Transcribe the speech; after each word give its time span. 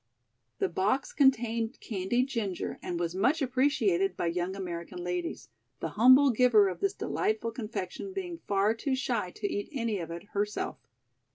The 0.57 0.67
box 0.67 1.13
contained 1.13 1.79
candied 1.79 2.27
ginger 2.27 2.79
and 2.81 2.99
was 2.99 3.13
much 3.13 3.39
appreciated 3.39 4.17
by 4.17 4.25
young 4.33 4.55
American 4.55 5.03
ladies, 5.03 5.49
the 5.79 5.89
humble 5.89 6.31
giver 6.31 6.69
of 6.69 6.79
this 6.79 6.95
delightful 6.95 7.51
confection 7.51 8.11
being 8.11 8.39
far 8.47 8.73
too 8.73 8.95
shy 8.95 9.29
to 9.29 9.47
eat 9.47 9.69
any 9.71 9.99
of 9.99 10.09
it 10.09 10.29
herself. 10.33 10.79